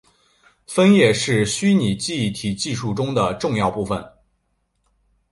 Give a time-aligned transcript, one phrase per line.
[0.65, 4.03] 分页是虚拟记忆体技术中的重要部份。